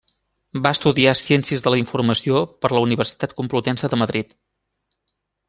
[0.61, 4.35] Va estudiar ciències de la informació per la Universitat Complutense de Madrid.